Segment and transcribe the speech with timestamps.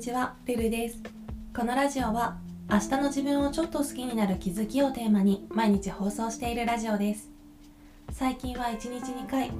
[0.00, 0.98] にちは、ルルです。
[1.54, 2.38] このラジオは
[2.70, 7.28] 明日の自分をちょっと好きになる気づきをテーマに毎日放送しているラジオです。
[8.10, 9.50] 最近は1日2回、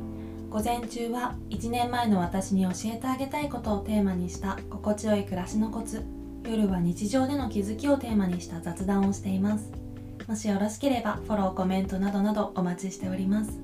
[0.48, 6.07] 午前中は1年前の私に教えてあげたいことをテーマにした心地よい暮らしのコツ、
[6.46, 9.70] 夜は日常での気づきをテーマにした雑談をしています。
[10.27, 13.61] もしよろしければフォロー、コメントなどなどお待ちしております。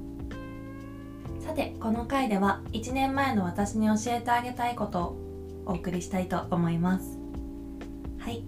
[1.40, 5.25] さて、この回では1年前の私に教えてあげたいことを
[5.66, 7.18] お送りしたいと思います。
[8.18, 8.44] はい。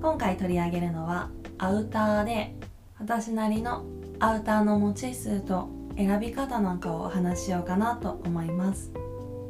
[0.00, 2.56] 今回取り上げるのはアウターで
[2.98, 3.84] 私なりの
[4.18, 8.92] アウターの持ち数と選び方なんかをお話しようかなと思います。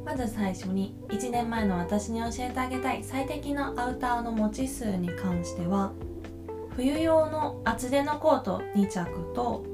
[0.04, 5.92] まず最初に1年前の私に教えてあげたい最適なアウターの持ち数に関しては
[6.76, 9.64] 冬用の厚手のコート2着と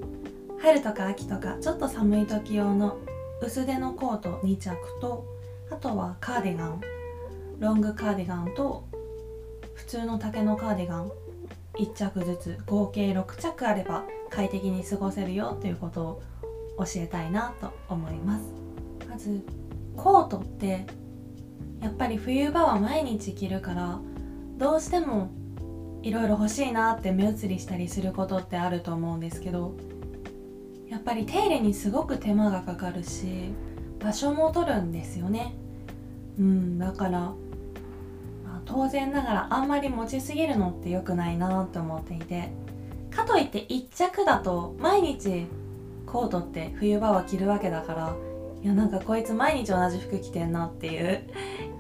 [0.61, 2.99] 春とか秋とかちょっと寒い時用の
[3.41, 5.25] 薄手のコート2着と
[5.71, 6.98] あとはカーディガン。
[7.59, 8.85] ロングカーディガンと
[9.75, 11.11] 普通の丈のカーディガン
[11.79, 16.23] 1着ずつ合計6着あれば快適に過ごせるよということを
[16.79, 18.45] 教えたいなと思います。
[19.09, 19.45] まず
[19.97, 20.87] コートって
[21.81, 23.99] やっぱり冬場は毎日着るから
[24.57, 25.31] どうしても
[26.03, 29.75] いろいろ欲しいなって目移りしたりすることってあると思うんですけど
[30.89, 33.53] やっぱり手入れにすごく手間がかかるし
[33.99, 35.55] 場所も取るんですよね。
[36.39, 37.33] うんだから、
[38.69, 42.51] 当然ながらあんまり持ちすぎるのって良くないなって思っていて
[43.11, 45.47] かといって1着だと毎日
[46.05, 48.15] コートって冬場は着るわけだから
[48.63, 51.23] いやなんかこいつ毎日同じ服着てんなっていう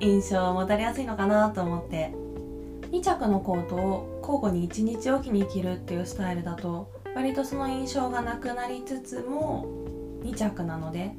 [0.00, 2.14] 印象を持たれやすいのかなと思って
[2.91, 9.66] 2着のコートを交互に1日おきに着るっていうスタイルだと割とその印象がなくなりつつも
[10.22, 11.14] 2着なので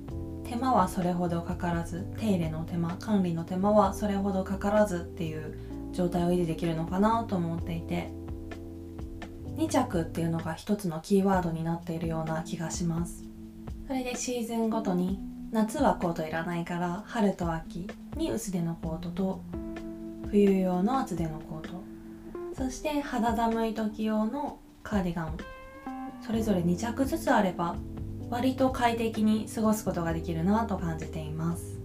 [0.50, 5.56] 手間はそれほどかからず手入れの手間管理の手間はそれほどかからずっていう
[5.94, 8.10] 状態を維持できるのかなと思っていて
[9.58, 13.26] 2着っていうのが一つのキーワードになっているような気がします。
[13.86, 15.20] それでシーズンごとに
[15.52, 19.42] 夏はコートいらないから春と秋に薄手のコートと
[20.32, 21.84] 冬用の厚手のコート。
[22.56, 25.38] そして肌寒い時用のカーディガン。
[26.26, 27.76] それぞれ2着ずつあれば
[28.30, 31.80] 割と快適に過ごすことができるなと感じています。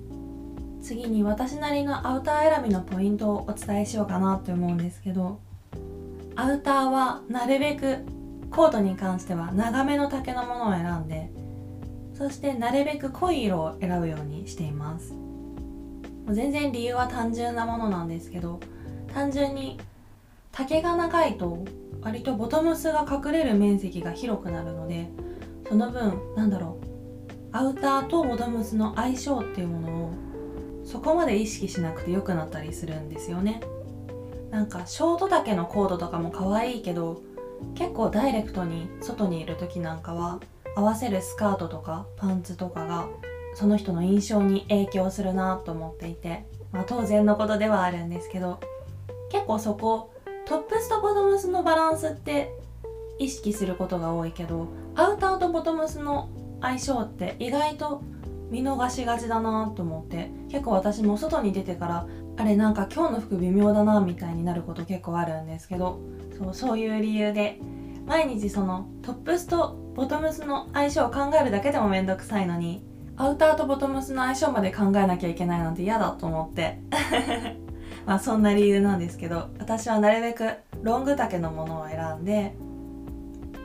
[0.84, 5.40] 次に私なりのアウター選びのポイントをお伝えしようかなって思うんですけど
[6.36, 8.04] アウターはなるべく
[8.50, 11.30] コートに関しては長めの丈のものを選んで
[12.12, 15.14] そしてなるべく濃い色を選ぶようにしています。
[16.28, 18.60] 全然理由は単純なものなんですけど
[19.12, 19.78] 単純に
[20.52, 21.64] 丈が長いと
[22.02, 25.08] 割とボトムスが隠れる面積が広くなるので
[25.68, 26.86] その分なんだろう
[27.52, 30.14] アウターとボトムスの相性っていうものを
[30.84, 33.62] そこまで意識しなくて良くなったりするんですよね。
[34.50, 37.22] なんかショート丈のコードとかも可愛いけど
[37.74, 40.40] 結構ダイレクトに外にいる時なんかは
[40.76, 43.08] 合わせるスカートとかパンツとかが
[43.54, 48.60] その人の印象に影響するなと思っていて、まあ、当然のことではあるんですけど
[49.30, 50.12] 結構そこ
[50.46, 52.52] トップスとボトムスのバランスって
[53.18, 58.02] 意識することが多いけどアウターとボトムスの相性って意外と
[58.50, 62.06] 見逃しがちだなと思って結構私も外に出てから
[62.36, 66.00] あれなんか今日の服微妙だなみたいになること結構あるんですけど
[66.38, 67.58] そうそういう理由で
[68.06, 72.84] 毎日そのトップスとボトムスの相性を考えるだけでもめんどくさいのに
[73.16, 76.80] アウターとボトムスの相性まで考えなきゃいけないなんて嫌だと思って。
[78.06, 80.50] まあそんな理由なんですけど私はなるべく
[80.82, 82.54] ロング丈のものを選んで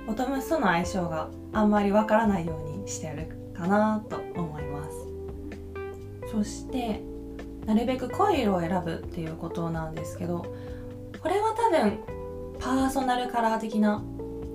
[0.09, 6.31] ボトムスとの相性があんまりわからないようにしてるかなと思います。
[6.31, 7.03] そして
[7.67, 10.47] なるべく濃い色を選ぶっていうことなんですけど
[11.21, 11.99] これは多分
[12.59, 14.03] パーソナルカラー的な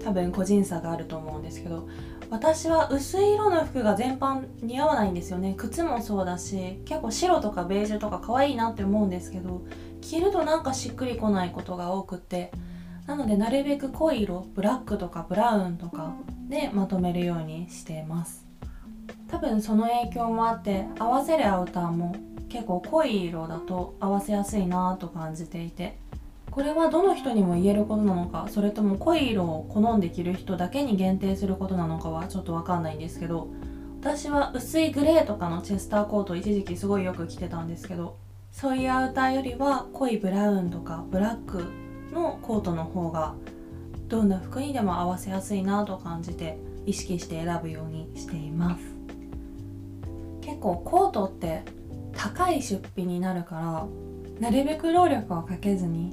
[0.02, 1.88] 多分個人差があると思うんですけど
[2.30, 5.54] 私は薄い色の服が全般似合わないんですよね。
[5.56, 9.62] 靴もそうだし結構白とかベージュとか可愛いなって思うんですけど
[10.00, 12.50] 着るとなんかしっくりこないことが多くって
[13.06, 16.14] なのでなるべく濃い色ブラックとかブラウンとか
[16.48, 18.44] でまとめるようにしています。
[19.28, 22.14] 多分その影響もあって合わせるアウターも
[22.48, 25.98] 結構濃い色だと合わせやすいなと感じていて
[26.52, 33.48] これはどの人にも言えることなのかそれとも濃い色を好んで着る人だけに限定することなのかはちょっとわかんないんですけど
[34.00, 38.16] 私は薄いグレーとかのチェスターコート一時期すごいよく着てたんですけど
[38.52, 43.34] そういうアウターよりは濃いブラウンとかブラックのコートの方が
[44.08, 48.84] どんな服にでも合わせやすいなと感じて意識して選ぶようにしています。
[50.42, 51.62] 結構コートって
[52.14, 53.86] 高い出費になるから
[54.40, 56.12] なるべく労力をかけずに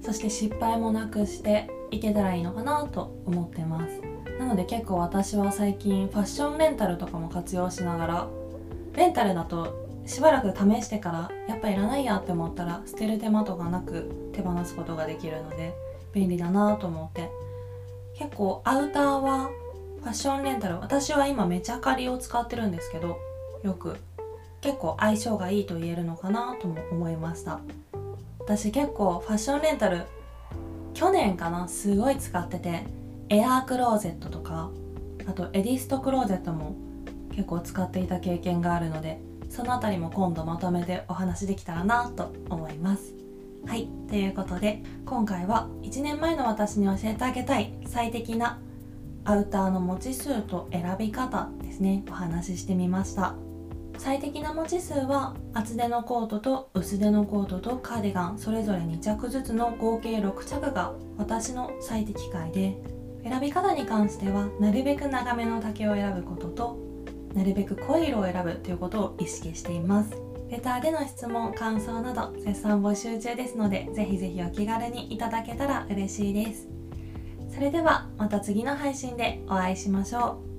[0.00, 4.00] そして失敗もなくしていけたらいいのかなと思ってます。
[4.38, 8.28] なので結構私は最近ファッションレンタルとかも活用しながら
[8.94, 15.74] レンタルだとしばらく試してからやっぱいらないやって思ったら捨てる手間とかなく手放すことができるので
[16.12, 17.30] 便利だなと思って。
[18.18, 19.50] 結構アウターは
[20.00, 23.18] ファッションレンタル私は今めちゃカリを使ってるんですけど
[23.62, 23.96] よく。
[24.60, 27.58] 結構相性がいいと言えるのかなとも思いました。
[28.38, 30.02] 私結構ファッションレンタル
[30.94, 32.84] 去年かなすごい使ってて
[33.28, 34.70] エアークローゼットとか
[35.26, 36.76] あとエディストクローゼットも
[37.30, 39.20] 結構使っていた経験があるので
[39.52, 43.12] その辺りも今度まとめてお話できたらなと思います。
[43.66, 48.58] はいということで今回は1年前の私に教えてあげたい最適な
[49.24, 52.02] アウターの持ち数と選び方ですね。
[52.08, 53.34] お話ししてみました。
[53.98, 62.78] 最適な持ち数は厚手のコートと薄手のコートとカーディガンそれぞれ2着ずつの合計6着が私の最適解で
[63.22, 66.91] 選び方に関してはなるべく長めの丈を選ぶことと
[67.34, 70.10] なるべく濃い色を選ぶということを意識しています。
[70.50, 76.68] レターでの質問感想など絶賛募集中ですのでぜひぜひお気軽にいただけたら嬉しいです。
[77.54, 80.51] それではまた次の配信でお会いしましょう。